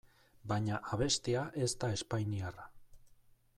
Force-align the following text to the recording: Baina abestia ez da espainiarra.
Baina 0.51 0.79
abestia 0.95 1.45
ez 1.67 1.69
da 1.85 1.91
espainiarra. 1.99 2.69